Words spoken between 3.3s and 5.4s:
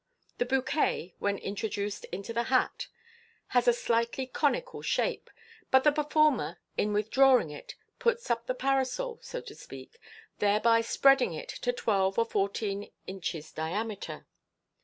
has a slightly conical shape,